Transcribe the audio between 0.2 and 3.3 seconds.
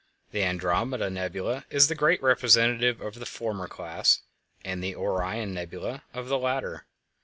The Andromeda Nebula is the great representative of the